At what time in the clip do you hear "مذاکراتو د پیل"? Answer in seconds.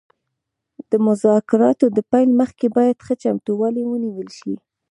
1.07-2.29